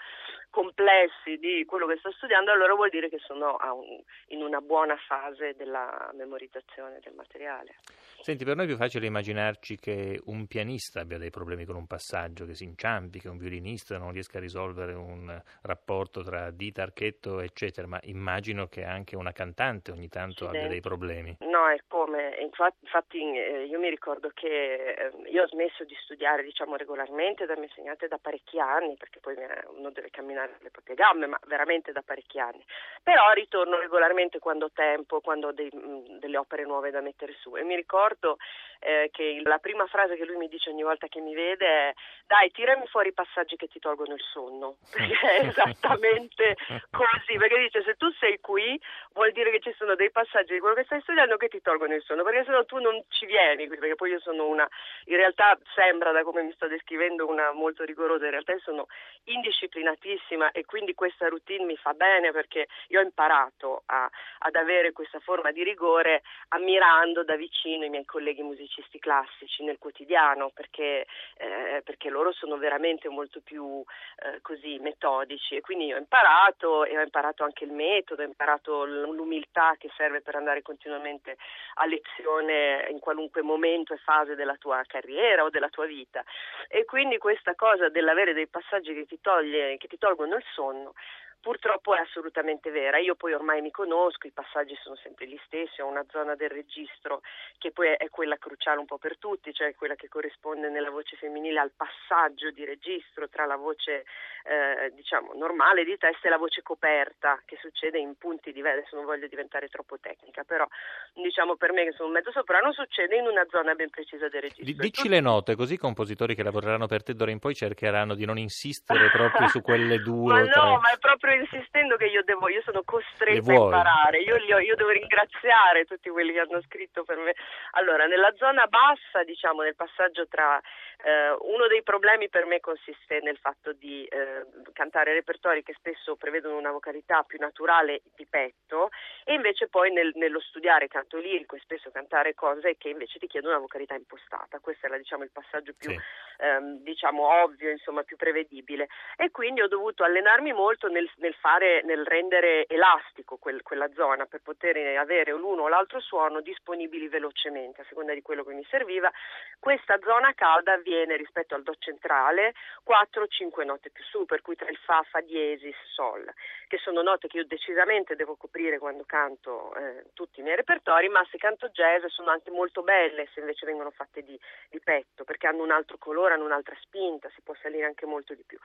complessi 0.49 1.37
di 1.37 1.63
quello 1.63 1.87
che 1.87 1.95
sto 1.99 2.11
studiando, 2.11 2.51
allora 2.51 2.73
vuol 2.73 2.89
dire 2.89 3.07
che 3.07 3.19
sono 3.19 3.55
un, 3.61 4.03
in 4.27 4.43
una 4.43 4.59
buona 4.59 4.97
fase 4.97 5.55
della 5.55 6.11
memorizzazione 6.13 6.99
del 7.01 7.13
materiale. 7.13 7.75
Senti, 8.21 8.45
per 8.45 8.55
noi 8.55 8.65
è 8.65 8.67
più 8.67 8.77
facile 8.77 9.07
immaginarci 9.07 9.77
che 9.77 10.21
un 10.25 10.45
pianista 10.45 10.99
abbia 10.99 11.17
dei 11.17 11.31
problemi 11.31 11.65
con 11.65 11.75
un 11.75 11.87
passaggio, 11.87 12.45
che 12.45 12.53
si 12.53 12.65
inciampi, 12.65 13.19
che 13.19 13.27
un 13.27 13.37
violinista 13.37 13.97
non 13.97 14.11
riesca 14.11 14.37
a 14.37 14.41
risolvere 14.41 14.93
un 14.93 15.41
rapporto 15.63 16.21
tra 16.21 16.51
dita, 16.51 16.83
archetto, 16.83 17.39
eccetera, 17.39 17.87
ma 17.87 17.99
immagino 18.03 18.67
che 18.67 18.83
anche 18.83 19.15
una 19.15 19.31
cantante 19.31 19.89
ogni 19.89 20.07
tanto 20.07 20.47
abbia 20.47 20.67
dei 20.67 20.81
problemi. 20.81 21.37
No, 21.39 21.67
è 21.67 21.79
come, 21.87 22.37
infatti, 22.41 22.77
infatti 22.81 23.17
eh, 23.17 23.63
io 23.65 23.79
mi 23.79 23.89
ricordo 23.89 24.29
che 24.35 24.93
eh, 24.93 25.11
io 25.31 25.41
ho 25.41 25.47
smesso 25.47 25.83
di 25.83 25.97
studiare 26.03 26.43
diciamo 26.43 26.75
regolarmente 26.75 27.47
da 27.47 27.55
mia 27.55 27.63
insegnante 27.63 28.07
da 28.07 28.19
parecchi 28.21 28.59
anni, 28.59 28.97
perché 28.97 29.19
poi 29.19 29.35
uno 29.75 29.89
deve 29.89 30.11
camminare 30.11 30.57
le 30.59 30.69
proprie 30.69 30.93
gambe, 30.93 31.25
ma 31.25 31.39
veramente 31.47 31.91
da 31.91 32.03
parecchi 32.03 32.37
anni. 32.37 32.63
Però 33.01 33.31
ritorno 33.33 33.79
regolarmente 33.79 34.37
quando 34.37 34.65
ho 34.65 34.71
tempo, 34.71 35.21
quando 35.21 35.47
ho 35.47 35.51
dei, 35.53 35.71
delle 36.19 36.37
opere 36.37 36.65
nuove 36.65 36.91
da 36.91 37.01
mettere 37.01 37.33
su 37.39 37.57
e 37.57 37.63
mi 37.63 37.75
ricordo 37.75 38.09
ricordo 38.11 38.37
eh, 38.81 39.09
che 39.11 39.41
la 39.43 39.59
prima 39.59 39.85
frase 39.85 40.15
che 40.15 40.25
lui 40.25 40.37
mi 40.37 40.47
dice 40.47 40.71
ogni 40.71 40.81
volta 40.81 41.07
che 41.07 41.21
mi 41.21 41.35
vede 41.35 41.65
è 41.65 41.93
dai 42.25 42.49
tirami 42.51 42.87
fuori 42.87 43.09
i 43.09 43.13
passaggi 43.13 43.55
che 43.55 43.67
ti 43.67 43.79
tolgono 43.79 44.13
il 44.13 44.23
sonno, 44.31 44.77
perché 44.91 45.19
è 45.19 45.45
esattamente 45.47 46.57
così, 46.89 47.37
perché 47.37 47.59
dice 47.59 47.83
se 47.83 47.95
tu 47.95 48.09
sei 48.19 48.39
qui 48.39 48.79
vuol 49.13 49.31
dire 49.31 49.51
che 49.51 49.59
ci 49.59 49.73
sono 49.77 49.95
dei 49.95 50.09
passaggi 50.09 50.53
di 50.53 50.59
quello 50.59 50.75
che 50.75 50.85
stai 50.85 51.01
studiando 51.01 51.37
che 51.37 51.47
ti 51.47 51.61
tolgono 51.61 51.93
il 51.93 52.01
sonno, 52.01 52.23
perché 52.23 52.43
se 52.45 52.51
no 52.51 52.65
tu 52.65 52.79
non 52.79 52.99
ci 53.09 53.25
vieni, 53.25 53.67
perché 53.67 53.95
poi 53.95 54.11
io 54.11 54.19
sono 54.19 54.47
una, 54.47 54.67
in 55.05 55.15
realtà 55.15 55.57
sembra 55.75 56.11
da 56.11 56.23
come 56.23 56.41
mi 56.41 56.51
sto 56.53 56.67
descrivendo 56.67 57.27
una 57.27 57.51
molto 57.51 57.83
rigorosa, 57.83 58.25
in 58.25 58.31
realtà 58.31 58.57
sono 58.63 58.87
indisciplinatissima 59.25 60.51
e 60.51 60.65
quindi 60.65 60.95
questa 60.95 61.27
routine 61.27 61.65
mi 61.65 61.77
fa 61.77 61.93
bene 61.93 62.31
perché 62.31 62.67
io 62.87 62.99
ho 62.99 63.03
imparato 63.03 63.83
a, 63.85 64.09
ad 64.39 64.55
avere 64.55 64.91
questa 64.91 65.19
forma 65.19 65.51
di 65.51 65.63
rigore 65.63 66.23
ammirando 66.49 67.23
da 67.23 67.35
vicino 67.35 67.85
i 67.85 67.89
miei 67.89 68.00
colleghi 68.05 68.41
musicisti 68.41 68.99
classici 68.99 69.63
nel 69.63 69.77
quotidiano 69.77 70.49
perché, 70.49 71.05
eh, 71.37 71.81
perché 71.83 72.09
loro 72.09 72.31
sono 72.31 72.57
veramente 72.57 73.09
molto 73.09 73.41
più 73.41 73.83
eh, 74.17 74.41
così 74.41 74.79
metodici. 74.79 75.55
E 75.55 75.61
quindi 75.61 75.93
ho 75.93 75.97
imparato 75.97 76.85
e 76.85 76.97
ho 76.97 77.01
imparato 77.01 77.43
anche 77.43 77.63
il 77.63 77.71
metodo, 77.71 78.21
ho 78.21 78.25
imparato 78.25 78.85
l'umiltà 78.85 79.75
che 79.77 79.89
serve 79.95 80.21
per 80.21 80.35
andare 80.35 80.61
continuamente 80.61 81.37
a 81.75 81.85
lezione 81.85 82.87
in 82.89 82.99
qualunque 82.99 83.41
momento 83.41 83.93
e 83.93 83.97
fase 83.97 84.35
della 84.35 84.55
tua 84.55 84.81
carriera 84.85 85.43
o 85.43 85.49
della 85.49 85.69
tua 85.69 85.85
vita. 85.85 86.23
E 86.67 86.85
quindi 86.85 87.17
questa 87.17 87.55
cosa 87.55 87.89
dell'avere 87.89 88.33
dei 88.33 88.47
passaggi 88.47 88.93
che 88.93 89.05
ti, 89.05 89.19
toglie, 89.21 89.77
che 89.77 89.87
ti 89.87 89.97
tolgono 89.97 90.35
il 90.35 90.43
sonno 90.53 90.93
purtroppo 91.41 91.95
è 91.95 91.99
assolutamente 91.99 92.69
vera. 92.69 92.97
Io 92.97 93.15
poi 93.15 93.33
ormai 93.33 93.61
mi 93.61 93.71
conosco, 93.71 94.27
i 94.27 94.31
passaggi 94.31 94.77
sono 94.81 94.95
sempre 94.95 95.27
gli 95.27 95.39
stessi, 95.45 95.81
ho 95.81 95.87
una 95.87 96.05
zona 96.09 96.35
del 96.35 96.49
registro 96.49 97.21
che 97.57 97.71
poi 97.71 97.93
è 97.97 98.09
quella 98.09 98.37
cruciale 98.37 98.79
un 98.79 98.85
po' 98.85 98.97
per 98.97 99.17
tutti, 99.17 99.53
cioè 99.53 99.75
quella 99.75 99.95
che 99.95 100.07
corrisponde 100.07 100.69
nella 100.69 100.89
voce 100.89 101.15
femminile 101.17 101.59
al 101.59 101.71
passaggio 101.75 102.51
di 102.51 102.65
registro 102.65 103.29
tra 103.29 103.45
la 103.45 103.55
voce 103.55 104.05
eh, 104.43 104.91
diciamo 104.95 105.33
normale 105.33 105.83
di 105.83 105.97
testa 105.97 106.27
e 106.27 106.29
la 106.29 106.37
voce 106.37 106.61
coperta, 106.61 107.41
che 107.45 107.57
succede 107.59 107.99
in 107.99 108.15
punti 108.17 108.51
diversi, 108.51 108.79
adesso 108.81 108.95
non 108.95 109.05
voglio 109.05 109.27
diventare 109.27 109.67
troppo 109.67 109.99
tecnica, 109.99 110.43
però 110.43 110.65
diciamo 111.13 111.55
per 111.55 111.71
me 111.71 111.85
che 111.85 111.91
sono 111.91 112.07
un 112.07 112.13
mezzo 112.13 112.31
soprano 112.31 112.73
succede 112.73 113.17
in 113.17 113.25
una 113.25 113.45
zona 113.49 113.73
ben 113.73 113.89
precisa 113.89 114.27
del 114.29 114.41
registro. 114.41 114.81
Dici 114.81 115.07
le 115.07 115.19
note, 115.19 115.55
così 115.55 115.73
i 115.73 115.77
compositori 115.77 116.35
che 116.35 116.43
lavoreranno 116.43 116.87
per 116.87 117.03
te 117.03 117.13
d'ora 117.13 117.31
in 117.31 117.39
poi 117.39 117.55
cercheranno 117.55 118.15
di 118.15 118.25
non 118.25 118.37
insistere 118.37 119.09
proprio 119.09 119.47
su 119.47 119.61
quelle 119.61 119.99
due. 119.99 120.33
ma 120.33 120.39
no, 120.41 120.51
tre... 120.51 120.61
ma 120.61 120.91
è 120.91 120.97
proprio 120.99 121.30
insistendo 121.33 121.97
che 121.97 122.05
io, 122.05 122.23
devo, 122.23 122.49
io 122.49 122.61
sono 122.63 122.83
costretta 122.83 123.51
a 123.51 123.55
imparare, 123.55 124.19
io, 124.19 124.35
ho, 124.35 124.59
io, 124.59 124.75
devo 124.75 124.89
ringraziare 124.89 125.85
tutti 125.85 126.09
quelli 126.09 126.33
che 126.33 126.39
hanno 126.39 126.61
scritto 126.61 127.03
per 127.03 127.17
me. 127.17 127.33
Allora, 127.71 128.05
nella 128.05 128.33
zona 128.37 128.65
bassa, 128.67 129.23
diciamo, 129.23 129.61
nel 129.61 129.75
passaggio 129.75 130.27
tra 130.27 130.59
eh, 131.03 131.35
uno 131.39 131.67
dei 131.67 131.83
problemi 131.83 132.29
per 132.29 132.45
me 132.45 132.59
consiste 132.59 133.19
nel 133.21 133.37
fatto 133.37 133.73
di 133.73 134.05
eh, 134.05 134.45
cantare 134.73 135.13
repertori 135.13 135.63
che 135.63 135.73
spesso 135.73 136.15
prevedono 136.15 136.57
una 136.57 136.71
vocalità 136.71 137.23
più 137.23 137.39
naturale 137.39 138.01
di 138.15 138.27
petto 138.29 138.89
e 139.23 139.33
invece 139.33 139.67
poi 139.67 139.91
nel, 139.91 140.11
nello 140.15 140.39
studiare 140.39 140.87
canto 140.87 141.17
lirico 141.17 141.55
e 141.55 141.59
spesso 141.59 141.91
cantare 141.91 142.33
cose 142.33 142.75
che 142.77 142.89
invece 142.89 143.19
ti 143.19 143.27
chiedono 143.27 143.53
una 143.53 143.61
vocalità 143.61 143.95
impostata. 143.95 144.59
Questo 144.59 144.87
è 144.87 144.97
diciamo, 144.97 145.23
il 145.23 145.31
passaggio 145.31 145.73
più 145.77 145.89
sì. 145.89 145.99
ehm, 146.37 146.83
diciamo, 146.83 147.43
ovvio, 147.43 147.69
insomma, 147.69 148.03
più 148.03 148.15
prevedibile. 148.15 148.87
E 149.17 149.31
quindi 149.31 149.61
ho 149.61 149.67
dovuto 149.67 150.03
allenarmi 150.03 150.53
molto 150.53 150.87
nel, 150.87 151.09
nel, 151.21 151.33
fare, 151.35 151.81
nel 151.83 152.05
rendere 152.05 152.65
elastico 152.67 153.37
quel, 153.37 153.61
quella 153.61 153.89
zona 153.93 154.25
per 154.25 154.41
poter 154.41 154.97
avere 154.97 155.31
l'uno 155.31 155.63
o 155.63 155.67
l'altro 155.67 155.99
suono 155.99 156.41
disponibili 156.41 157.07
velocemente 157.07 157.81
a 157.81 157.85
seconda 157.87 158.13
di 158.13 158.21
quello 158.21 158.43
che 158.43 158.53
mi 158.53 158.65
serviva. 158.69 159.11
Questa 159.59 159.97
zona 160.03 160.33
calda 160.33 160.73
avviene 160.73 161.15
rispetto 161.15 161.55
al 161.55 161.63
Do 161.63 161.75
centrale 161.77 162.53
4-5 162.85 163.63
note 163.63 163.91
più 163.91 164.03
su, 164.03 164.25
per 164.25 164.41
cui 164.41 164.55
tra 164.55 164.69
il 164.69 164.77
Fa, 164.77 165.03
Fa 165.09 165.21
diesis, 165.21 165.75
Sol, 165.93 166.31
che 166.67 166.77
sono 166.77 167.01
note 167.01 167.27
che 167.27 167.37
io 167.37 167.45
decisamente 167.45 168.15
devo 168.15 168.35
coprire 168.35 168.79
quando 168.79 169.03
canto 169.05 169.73
eh, 169.75 170.05
tutti 170.13 170.39
i 170.39 170.43
miei 170.43 170.55
repertori, 170.55 171.07
ma 171.09 171.25
se 171.29 171.37
canto 171.37 171.69
jazz 171.69 172.03
sono 172.05 172.31
anche 172.31 172.49
molto 172.49 172.81
belle 172.81 173.27
se 173.33 173.39
invece 173.39 173.65
vengono 173.65 173.91
fatte 173.91 174.23
di, 174.23 174.37
di 174.69 174.79
petto, 174.79 175.23
perché 175.23 175.47
hanno 175.47 175.63
un 175.63 175.71
altro 175.71 175.97
colore, 175.97 176.33
hanno 176.33 176.45
un'altra 176.45 176.75
spinta, 176.79 177.29
si 177.35 177.41
può 177.41 177.53
salire 177.61 177.85
anche 177.85 178.05
molto 178.05 178.33
di 178.33 178.43
più. 178.43 178.57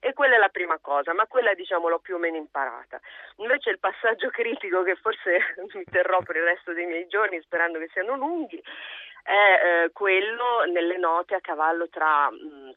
E 0.00 0.12
quella 0.12 0.36
è 0.36 0.38
la 0.38 0.48
prima 0.48 0.78
cosa, 0.78 1.12
ma 1.12 1.26
quella 1.26 1.54
diciamo 1.54 1.88
l'ho 1.88 1.98
più 2.04 2.16
o 2.16 2.18
meno 2.18 2.36
imparata. 2.36 3.00
Invece 3.36 3.70
il 3.70 3.78
passaggio 3.78 4.28
critico 4.38 4.82
che 4.82 4.94
forse 4.96 5.54
mi 5.74 5.84
terrò 5.90 6.20
per 6.22 6.36
il 6.36 6.44
resto 6.44 6.72
dei 6.74 6.84
miei 6.84 7.08
giorni, 7.08 7.40
sperando 7.40 7.78
che 7.78 7.88
siano 7.92 8.14
lunghi, 8.14 8.62
è 9.22 9.84
eh, 9.84 9.90
quello 9.92 10.64
nelle 10.70 10.98
note 10.98 11.34
a 11.34 11.40
cavallo 11.40 11.88
tra 11.88 12.30
mh, 12.30 12.74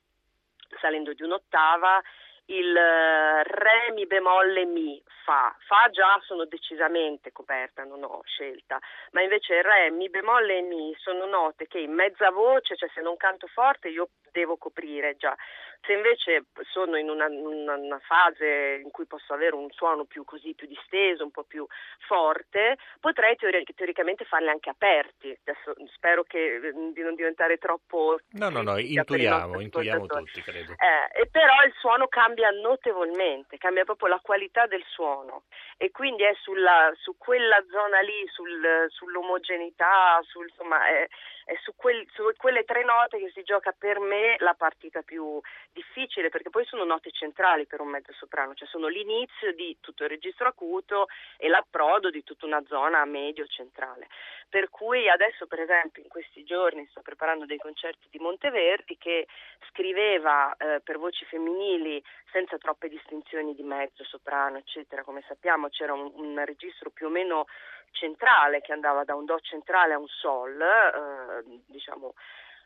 salendo 0.79 1.13
di 1.13 1.23
un'ottava 1.23 2.01
il 2.47 2.75
eh, 2.75 3.43
re, 3.43 3.91
mi 3.93 4.05
bemolle, 4.05 4.65
mi, 4.65 5.01
fa. 5.27 5.53
Fa 5.67 5.89
già 5.91 6.17
sono 6.25 6.45
decisamente 6.45 7.33
coperta, 7.33 7.83
non 7.83 8.03
ho 8.03 8.21
scelta, 8.23 8.79
ma 9.11 9.21
invece 9.21 9.61
re, 9.61 9.91
mi 9.91 10.09
bemolle 10.09 10.61
mi 10.61 10.95
sono 10.97 11.25
note 11.25 11.67
che 11.67 11.79
in 11.79 11.91
mezza 11.91 12.31
voce, 12.31 12.77
cioè 12.77 12.89
se 12.93 13.01
non 13.01 13.17
canto 13.17 13.47
forte 13.47 13.89
io 13.89 14.07
devo 14.31 14.55
coprire 14.55 15.17
già. 15.17 15.35
Se 15.81 15.93
invece 15.93 16.45
sono 16.71 16.97
in 16.97 17.09
una, 17.09 17.27
una, 17.27 17.75
una, 17.75 17.99
fase 17.99 18.81
in 18.83 18.89
cui 18.89 19.05
posso 19.05 19.33
avere 19.33 19.55
un 19.55 19.69
suono 19.69 20.05
più 20.05 20.23
così, 20.23 20.53
più 20.55 20.67
disteso, 20.67 21.23
un 21.23 21.31
po' 21.31 21.43
più 21.43 21.65
forte, 22.07 22.77
potrei 22.99 23.35
teori- 23.35 23.63
teoricamente 23.75 24.25
farli 24.25 24.49
anche 24.49 24.69
aperti. 24.69 25.37
Adesso 25.45 25.75
spero 25.93 26.23
che, 26.23 26.59
mm, 26.73 26.91
di 26.91 27.01
non 27.01 27.15
diventare 27.15 27.57
troppo... 27.57 28.17
No, 28.31 28.49
no, 28.49 28.61
no, 28.63 28.77
intuiamo, 28.77 29.59
intuiamo 29.59 30.07
tutti, 30.07 30.41
credo. 30.41 30.73
Eh, 30.73 31.21
e 31.21 31.27
però 31.29 31.53
il 31.65 31.73
suono 31.79 32.07
cambia 32.07 32.36
notevolmente, 32.51 33.57
cambia 33.57 33.83
proprio 33.83 34.09
la 34.09 34.19
qualità 34.21 34.65
del 34.67 34.83
suono. 34.87 35.43
E 35.77 35.91
quindi 35.91 36.23
è 36.23 36.33
sulla, 36.41 36.91
su 36.95 37.15
quella 37.17 37.63
zona 37.69 37.99
lì, 38.01 38.27
sul, 38.27 38.85
sull'omogeneità, 38.89 40.19
sul, 40.23 40.47
insomma, 40.47 40.85
è, 40.87 41.07
è 41.47 41.57
su, 41.63 41.73
quel, 41.77 42.05
su 42.11 42.23
quelle 42.35 42.65
tre 42.65 42.83
note 42.83 43.19
che 43.19 43.31
si 43.33 43.41
gioca 43.41 43.71
per 43.71 43.99
me 43.99 44.35
la 44.39 44.53
partita 44.53 45.01
più 45.01 45.39
difficile 45.71 46.27
perché 46.27 46.49
poi 46.49 46.65
sono 46.65 46.83
note 46.83 47.09
centrali 47.11 47.65
per 47.65 47.79
un 47.79 47.87
mezzo 47.87 48.11
soprano, 48.11 48.53
cioè 48.53 48.67
sono 48.67 48.87
l'inizio 48.87 49.53
di 49.53 49.77
tutto 49.79 50.03
il 50.03 50.09
registro 50.09 50.49
acuto 50.49 51.07
e 51.37 51.47
l'approdo 51.47 52.09
di 52.09 52.21
tutta 52.25 52.45
una 52.45 52.61
zona 52.67 53.05
medio 53.05 53.47
centrale. 53.47 54.09
Per 54.49 54.69
cui 54.69 55.07
adesso 55.07 55.47
per 55.47 55.61
esempio 55.61 56.03
in 56.03 56.09
questi 56.09 56.43
giorni 56.43 56.85
sto 56.89 57.01
preparando 57.01 57.45
dei 57.45 57.57
concerti 57.57 58.07
di 58.09 58.19
Monteverdi 58.19 58.97
che 58.97 59.25
scriveva 59.69 60.53
eh, 60.57 60.81
per 60.81 60.97
voci 60.97 61.23
femminili 61.25 62.03
senza 62.29 62.57
troppe 62.57 62.89
distinzioni 62.89 63.55
di 63.55 63.63
mezzo, 63.63 64.03
soprano, 64.03 64.57
eccetera, 64.57 65.03
come 65.03 65.23
sappiamo 65.29 65.69
c'era 65.69 65.93
un, 65.93 66.11
un 66.13 66.43
registro 66.43 66.89
più 66.89 67.05
o 67.05 67.09
meno 67.09 67.45
centrale 67.91 68.61
che 68.61 68.73
andava 68.73 69.03
da 69.03 69.15
un 69.15 69.25
Do 69.25 69.39
centrale 69.39 69.93
a 69.93 69.97
un 69.97 70.07
Sol, 70.07 70.61
eh, 70.61 71.61
diciamo 71.65 72.13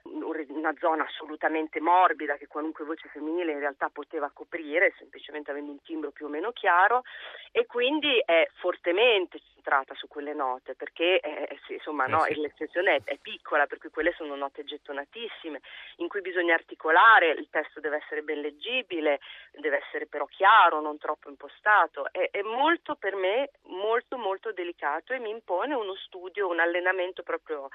una 0.04 0.74
zona 0.80 1.06
assolutamente 1.06 1.80
morbida 1.80 2.38
che 2.38 2.48
qualunque 2.48 2.86
voce 2.86 3.10
femminile 3.10 3.52
in 3.52 3.60
realtà 3.60 3.90
poteva 3.90 4.30
coprire, 4.34 4.94
semplicemente 4.98 5.52
avendo 5.52 5.72
un 5.72 5.82
timbro 5.82 6.12
più 6.12 6.26
o 6.26 6.30
meno 6.30 6.52
chiaro 6.52 7.04
e 7.52 7.66
quindi 7.66 8.22
è 8.26 8.48
fortemente 8.60 9.40
centrata 9.54 9.94
su 9.94 10.08
quelle 10.08 10.34
note 10.34 10.76
perché 10.76 11.20
eh, 11.20 11.48
eh 11.68 11.74
insomma, 11.74 12.06
no, 12.08 12.26
eh 12.26 12.34
sì. 12.34 12.42
l'estensione 12.42 12.96
è, 12.96 13.02
è, 13.04 13.18
piccola, 13.18 13.68
per 13.68 13.78
cui 13.78 13.90
quelle 13.90 14.14
sono 14.14 14.36
note 14.36 14.64
gettonatissime 14.64 15.62
in 15.98 16.08
cui 16.08 16.22
bisogna 16.22 16.56
articolare, 16.56 17.30
il 17.30 17.48
testo 17.50 17.80
deve 17.80 17.98
essere 17.98 18.24
ben 18.24 18.42
leggibile, 18.42 19.20
deve 19.54 19.82
essere 19.86 20.08
però 20.08 20.26
chiaro, 20.26 20.82
non 20.82 20.98
troppo 20.98 21.30
impostato. 21.30 22.12
È, 22.12 22.30
è 22.32 22.42
molto 22.42 22.96
per 22.96 23.16
me 23.16 23.52
molto 23.68 24.18
molto 24.18 24.52
delicato 24.52 25.14
e 25.14 25.20
mi 25.20 25.30
impone 25.30 25.76
uno 25.76 25.96
studio, 25.96 26.50
un 26.50 26.60
allenamento 26.60 27.24
proprio 27.24 27.70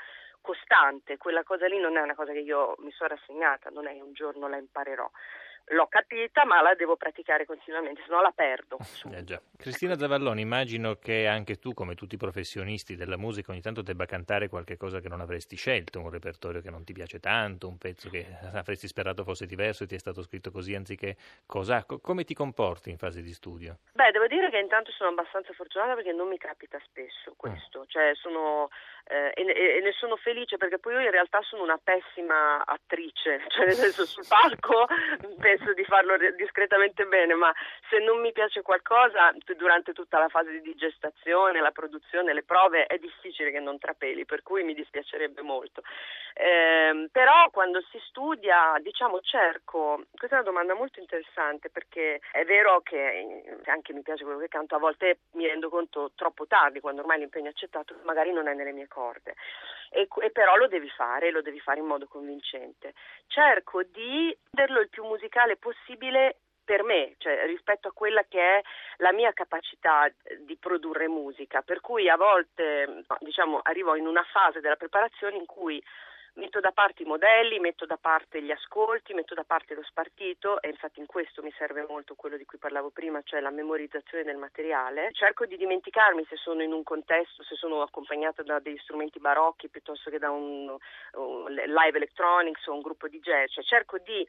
costante, 0.47 1.17
quella 1.17 1.43
cosa 1.43 1.67
lì 1.67 1.81
non 1.81 1.97
è 1.97 2.01
una 2.01 2.15
cosa 2.15 2.31
che 2.31 2.39
io 2.39 2.77
mi 2.79 2.93
sono 2.93 3.11
rassegnata, 3.11 3.69
non 3.71 3.89
è 3.89 3.93
che 3.95 4.01
un 4.01 4.13
giorno 4.13 4.49
la 4.49 4.57
imparerò 4.57 5.11
l'ho 5.71 5.87
capita 5.89 6.45
ma 6.45 6.61
la 6.63 6.75
devo 6.75 6.97
praticare 6.97 7.45
continuamente, 7.45 8.03
se 8.03 8.11
no 8.11 8.21
la 8.21 8.31
perdo. 8.31 8.79
Eh 9.11 9.41
Cristina 9.57 9.97
Zavalloni, 9.97 10.41
immagino 10.41 10.95
che 10.97 11.27
anche 11.27 11.57
tu, 11.57 11.73
come 11.75 11.95
tutti 11.95 12.15
i 12.15 12.19
professionisti 12.19 12.95
della 12.95 13.17
musica, 13.17 13.51
ogni 13.51 13.61
tanto 13.61 13.83
debba 13.83 14.05
cantare 14.05 14.49
qualche 14.49 14.77
cosa 14.77 15.01
che 15.01 15.09
non 15.09 15.21
avresti 15.21 15.57
scelto, 15.57 16.01
un 16.01 16.11
repertorio 16.11 16.61
che 16.61 16.71
non 16.71 16.85
ti 16.85 16.93
piace 16.93 17.19
tanto, 17.19 17.69
un 17.69 17.79
pezzo 17.79 18.09
che 18.11 18.27
avresti 18.55 18.87
sperato 18.87 19.25
fosse 19.25 19.47
diverso 19.47 19.85
e 19.85 19.87
ti 19.87 19.95
è 19.95 19.99
stato 19.99 20.23
scritto 20.23 20.51
così 20.51 20.75
anziché 20.75 21.17
cosa. 21.47 21.85
come 21.85 22.25
ti 22.25 22.35
comporti 22.35 22.91
in 22.91 22.99
fase 22.99 23.23
di 23.23 23.33
studio? 23.33 23.79
Beh, 23.93 24.11
devo 24.13 24.27
dire 24.27 24.51
che 24.51 24.59
intanto 24.59 24.93
sono 24.93 25.11
abbastanza 25.11 25.53
fortunata 25.53 25.95
perché 25.95 26.13
non 26.13 26.29
mi 26.29 26.39
capita 26.39 26.79
spesso 26.85 27.35
questo, 27.37 27.81
mm. 27.81 27.89
cioè 27.89 28.13
sono, 28.15 28.69
eh, 29.09 29.33
e, 29.35 29.77
e, 29.77 29.81
ne 29.81 29.93
sono 29.93 30.17
felice 30.17 30.57
perché 30.57 30.79
poi 30.79 30.95
io 30.95 31.01
in 31.01 31.11
realtà 31.11 31.41
sono 31.43 31.63
una 31.63 31.79
pessima 31.83 32.65
attrice, 32.65 33.43
cioè 33.49 33.67
nel 33.67 33.75
senso 33.75 34.05
sul 34.05 34.27
palco 34.27 34.87
penso 35.39 35.73
di 35.75 35.85
farlo 35.85 36.17
discretamente 36.35 37.07
bene, 37.07 37.35
ma 37.35 37.53
se 37.89 37.99
non 37.99 38.21
mi 38.21 38.33
piace 38.33 38.63
qualcosa 38.63 39.33
durante 39.57 39.93
tutta 39.93 40.19
la 40.19 40.29
fase 40.29 40.61
di 40.61 40.75
gestazione, 40.75 41.61
la 41.61 41.71
produzione, 41.71 42.35
le 42.35 42.43
prove, 42.43 42.87
è 42.87 42.99
difficile 42.99 43.51
che 43.51 43.61
non 43.61 43.79
trapeli, 43.79 44.25
per 44.25 44.43
cui 44.43 44.65
mi 44.65 44.75
dispiacerebbe 44.75 45.43
molto. 45.43 45.83
Eh, 46.39 47.09
però 47.11 47.49
quando 47.51 47.81
si 47.91 47.99
studia, 48.09 48.75
diciamo, 48.83 49.21
cerco, 49.21 50.05
questa 50.15 50.37
è 50.37 50.41
una 50.41 50.51
domanda 50.51 50.75
molto 50.75 51.01
interessante 51.01 51.71
perché 51.71 52.21
è 52.31 52.45
vero 52.45 52.81
che 52.83 53.43
anche 53.65 53.95
mi 53.95 54.03
piace 54.03 54.25
quello 54.25 54.41
che 54.41 54.49
canto, 54.49 54.75
a 54.75 54.79
volte 54.79 55.21
mi 55.33 55.47
rendo 55.47 55.71
conto 55.71 56.13
troppo 56.15 56.47
tardi, 56.47 56.81
quando 56.81 57.01
ormai 57.01 57.21
l'impegno 57.21 57.47
è 57.47 57.51
accettato, 57.51 57.95
magari 58.03 58.33
non 58.33 58.49
è 58.49 58.55
nelle 58.55 58.73
mie 58.73 58.87
corde. 58.97 59.35
E, 59.91 60.09
e, 60.23 60.31
però 60.31 60.57
lo 60.57 60.69
devi 60.69 60.89
fare, 60.89 61.31
lo 61.31 61.43
devi 61.43 61.61
fare 61.61 61.81
in 61.81 61.87
modo 61.87 62.07
convincente. 62.07 62.95
Cerco 63.27 63.83
di 63.83 64.37
renderlo 64.51 64.81
il 64.81 64.89
più 64.89 65.05
musicale 65.05 65.57
possibile 65.57 66.39
per 66.65 66.83
me, 66.83 67.15
cioè 67.19 67.47
rispetto 67.47 67.89
a 67.89 67.93
quella 67.93 68.25
che 68.25 68.41
è 68.41 68.61
la 68.97 69.13
mia 69.13 69.33
capacità 69.33 70.11
di 70.41 70.57
produrre 70.57 71.07
musica, 71.07 71.63
per 71.63 71.81
cui 71.81 72.09
a 72.09 72.17
volte 72.17 73.05
diciamo, 73.21 73.61
arrivo 73.63 73.95
in 73.95 74.07
una 74.07 74.25
fase 74.25 74.61
della 74.61 74.75
preparazione 74.75 75.37
in 75.37 75.47
cui 75.47 75.81
metto 76.37 76.61
da 76.61 76.71
parte 76.71 77.03
i 77.03 77.07
modelli, 77.07 77.59
metto 77.59 77.87
da 77.87 77.97
parte 77.97 78.43
gli 78.43 78.51
ascolti, 78.51 79.15
metto 79.15 79.35
da 79.35 79.45
parte 79.45 79.75
lo 79.75 79.83
spartito 79.83 80.61
e 80.61 80.69
infatti 80.69 81.01
in 81.01 81.07
questo 81.07 81.43
mi 81.43 81.53
serve 81.57 81.85
molto 81.89 82.15
quello 82.15 82.37
di 82.37 82.45
cui 82.45 82.59
parlavo 82.59 82.91
prima, 82.91 83.23
cioè 83.23 83.41
la 83.41 83.51
memorizzazione 83.51 84.25
del 84.25 84.37
materiale. 84.37 85.11
Cerco 85.13 85.47
di 85.47 85.57
dimenticarmi 85.57 86.25
se 86.29 86.37
sono 86.37 86.63
in 86.63 86.73
un 86.73 86.83
contesto, 86.83 87.43
se 87.43 87.55
sono 87.55 87.83
accompagnata 87.83 88.43
da 88.43 88.59
degli 88.59 88.79
strumenti 88.79 89.19
barocchi 89.19 89.69
piuttosto 89.69 90.11
che 90.11 90.19
da 90.19 90.31
un, 90.31 90.77
un 91.15 91.53
live 91.53 91.97
electronics 91.97 92.67
o 92.67 92.75
un 92.75 92.81
gruppo 92.81 93.09
di 93.09 93.21
jazz, 93.21 93.53
cioè 93.53 93.65
cerco 93.65 93.99
di 93.99 94.27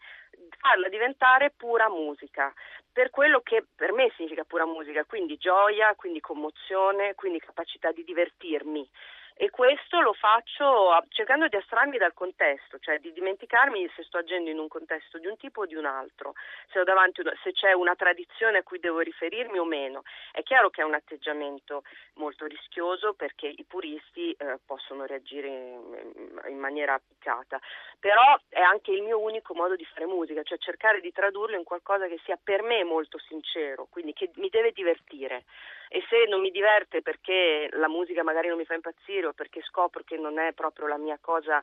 farla 0.59 0.87
diventare 0.89 1.51
pura 1.55 1.89
musica, 1.89 2.53
per 2.91 3.09
quello 3.09 3.41
che 3.41 3.65
per 3.75 3.91
me 3.91 4.11
significa 4.15 4.43
pura 4.43 4.65
musica, 4.65 5.03
quindi 5.05 5.37
gioia, 5.37 5.93
quindi 5.95 6.19
commozione, 6.19 7.15
quindi 7.15 7.39
capacità 7.39 7.91
di 7.91 8.03
divertirmi 8.03 8.87
e 9.37 9.51
questo 9.51 10.01
lo 10.01 10.13
faccio 10.13 10.89
cercando 11.09 11.47
di 11.47 11.55
astrarmi 11.55 11.97
dal 11.97 12.13
contesto, 12.13 12.79
cioè 12.79 12.97
di 12.97 13.13
dimenticarmi 13.13 13.87
se 13.95 14.03
sto 14.03 14.17
agendo 14.17 14.49
in 14.49 14.57
un 14.57 14.67
contesto 14.67 15.19
di 15.19 15.27
un 15.27 15.37
tipo 15.37 15.61
o 15.61 15.65
di 15.67 15.75
un 15.75 15.85
altro, 15.85 16.33
se, 16.71 16.79
una, 16.79 17.05
se 17.43 17.53
c'è 17.53 17.71
una 17.73 17.95
tradizione 17.95 18.57
a 18.57 18.63
cui 18.63 18.79
devo 18.79 18.99
riferirmi 18.99 19.59
o 19.59 19.63
meno. 19.63 20.01
È 20.31 20.41
chiaro 20.41 20.71
che 20.71 20.81
è 20.81 20.85
un 20.85 20.95
atteggiamento 20.95 21.83
molto 22.15 22.47
rischioso 22.47 23.13
perché 23.13 23.47
i 23.47 23.63
puristi 23.63 24.31
eh, 24.31 24.57
possono 24.65 25.05
reagire 25.05 25.47
in, 25.47 26.41
in 26.47 26.57
maniera 26.57 26.95
applicata, 26.95 27.59
però 27.99 28.39
è 28.49 28.61
anche 28.61 28.91
il 28.91 29.03
mio 29.03 29.19
unico 29.19 29.53
modo 29.53 29.75
di 29.75 29.85
fare 29.85 30.07
musica, 30.07 30.41
cioè 30.41 30.57
cercare 30.57 30.99
di 30.99 31.11
tradurlo 31.11 31.55
in 31.55 31.63
qualcosa 31.63 32.07
che 32.07 32.19
sia 32.23 32.39
per 32.41 32.63
me 32.63 32.83
molto 32.83 33.19
sincero, 33.19 33.85
quindi 33.91 34.13
che 34.13 34.31
mi 34.35 34.49
deve 34.49 34.71
divertire 34.71 35.43
e 35.89 36.03
se 36.09 36.25
non 36.27 36.41
mi 36.41 36.51
diverte 36.51 37.01
perché 37.01 37.69
la 37.73 37.87
musica 37.87 38.23
magari 38.23 38.49
non 38.49 38.57
mi 38.57 38.65
fa 38.65 38.73
impazzire 38.73 39.26
o 39.29 39.33
perché 39.33 39.61
scopro 39.61 40.03
che 40.03 40.17
non 40.17 40.39
è 40.39 40.53
proprio 40.53 40.87
la 40.87 40.97
mia 40.97 41.17
cosa 41.19 41.61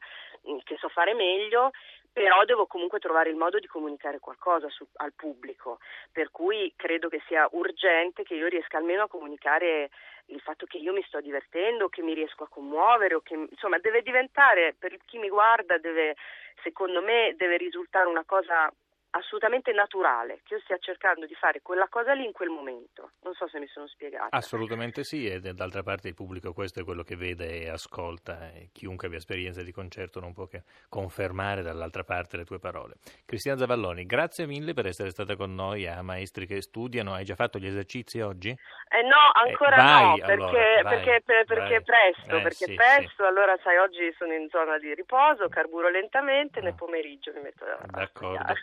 mm, 0.48 0.58
che 0.64 0.76
so 0.78 0.88
fare 0.88 1.14
meglio, 1.14 1.70
però 2.12 2.44
devo 2.44 2.66
comunque 2.66 3.00
trovare 3.00 3.30
il 3.30 3.36
modo 3.36 3.58
di 3.58 3.66
comunicare 3.66 4.20
qualcosa 4.20 4.68
su, 4.68 4.86
al 4.98 5.12
pubblico, 5.14 5.80
per 6.12 6.30
cui 6.30 6.72
credo 6.76 7.08
che 7.08 7.20
sia 7.26 7.48
urgente 7.50 8.22
che 8.22 8.34
io 8.34 8.46
riesca 8.46 8.78
almeno 8.78 9.02
a 9.02 9.08
comunicare 9.08 9.90
il 10.26 10.40
fatto 10.40 10.64
che 10.64 10.78
io 10.78 10.92
mi 10.92 11.02
sto 11.08 11.20
divertendo, 11.20 11.88
che 11.88 12.02
mi 12.02 12.14
riesco 12.14 12.44
a 12.44 12.48
commuovere, 12.48 13.20
che, 13.24 13.34
insomma 13.34 13.78
deve 13.78 14.02
diventare, 14.02 14.76
per 14.78 14.96
chi 15.04 15.18
mi 15.18 15.28
guarda, 15.28 15.76
deve, 15.78 16.14
secondo 16.62 17.02
me 17.02 17.34
deve 17.36 17.56
risultare 17.56 18.08
una 18.08 18.24
cosa 18.24 18.72
assolutamente 19.16 19.72
naturale, 19.72 20.40
che 20.44 20.54
io 20.54 20.60
stia 20.60 20.76
cercando 20.78 21.26
di 21.26 21.34
fare 21.34 21.60
quella 21.62 21.88
cosa 21.88 22.12
lì 22.12 22.24
in 22.24 22.32
quel 22.32 22.48
momento. 22.50 23.12
Non 23.22 23.34
so 23.34 23.46
se 23.48 23.58
mi 23.58 23.66
sono 23.68 23.86
spiegata. 23.86 24.36
Assolutamente 24.36 25.04
sì, 25.04 25.26
e 25.26 25.40
d'altra 25.40 25.82
parte 25.82 26.08
il 26.08 26.14
pubblico 26.14 26.52
questo 26.52 26.80
è 26.80 26.84
quello 26.84 27.02
che 27.02 27.16
vede 27.16 27.62
e 27.62 27.68
ascolta, 27.68 28.50
e 28.52 28.70
chiunque 28.72 29.06
abbia 29.06 29.18
esperienza 29.18 29.62
di 29.62 29.72
concerto 29.72 30.20
non 30.20 30.32
può 30.32 30.46
che 30.46 30.62
confermare 30.88 31.62
dall'altra 31.62 32.02
parte 32.02 32.36
le 32.36 32.44
tue 32.44 32.58
parole. 32.58 32.94
Cristiana 33.24 33.58
Zavalloni, 33.58 34.04
grazie 34.04 34.46
mille 34.46 34.74
per 34.74 34.86
essere 34.86 35.10
stata 35.10 35.36
con 35.36 35.54
noi 35.54 35.86
a 35.86 36.02
Maestri 36.02 36.46
che 36.46 36.60
Studiano. 36.60 37.14
Hai 37.14 37.24
già 37.24 37.34
fatto 37.34 37.58
gli 37.58 37.66
esercizi 37.66 38.20
oggi? 38.20 38.48
Eh 38.50 39.02
no, 39.02 39.30
ancora 39.32 39.74
eh, 39.74 39.82
vai, 39.82 40.08
no, 40.08 40.26
perché, 40.26 40.32
allora, 40.32 40.82
vai, 40.82 40.82
perché, 40.82 41.22
per, 41.24 41.44
perché 41.44 41.82
presto, 41.82 42.36
Eh, 42.36 42.42
perché 42.42 42.64
sì, 42.66 42.74
presto, 42.74 43.24
allora 43.24 43.56
sai 43.62 43.76
oggi 43.78 44.12
sono 44.18 44.32
in 44.32 44.48
zona 44.50 44.78
di 44.78 44.92
riposo, 44.94 45.48
carburo 45.48 45.88
lentamente, 45.88 46.60
Ah. 46.60 46.62
nel 46.62 46.74
pomeriggio 46.74 47.32
mi 47.34 47.40
metto 47.42 47.64
a 47.64 47.78
D'accordo. 47.86 48.54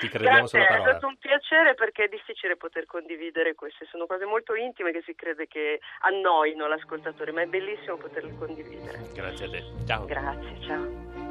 Ti 0.00 0.08
crediamo 0.08 0.38
Grazie, 0.38 0.48
sulla 0.48 0.64
è 0.64 0.68
parola. 0.68 0.90
stato 0.90 1.06
un 1.06 1.16
piacere 1.16 1.74
perché 1.74 2.04
è 2.04 2.08
difficile 2.08 2.56
poter 2.56 2.86
condividere 2.86 3.54
queste, 3.54 3.86
sono 3.90 4.06
cose 4.06 4.24
molto 4.24 4.54
intime 4.54 4.92
che 4.92 5.02
si 5.04 5.14
crede 5.14 5.46
che 5.46 5.80
annoino 6.00 6.66
l'ascoltatore, 6.66 7.32
ma 7.32 7.42
è 7.42 7.46
bellissimo 7.46 7.96
poterle 7.96 8.34
condividere. 8.36 9.00
Grazie 9.14 9.46
a 9.46 9.50
te. 9.50 9.64
Ciao. 9.86 10.04
Grazie, 10.04 10.60
ciao. 10.62 11.23